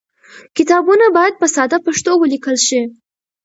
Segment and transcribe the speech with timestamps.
[0.57, 2.81] کتابونه باید په ساده پښتو ولیکل شي.